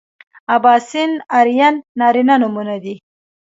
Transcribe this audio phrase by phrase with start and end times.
[0.55, 2.93] اباسین ارین نارینه نومونه دي